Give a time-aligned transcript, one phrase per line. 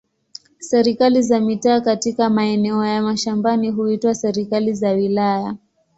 [0.59, 5.55] Serikali za mitaa katika maeneo ya mashambani huitwa serikali za wilaya.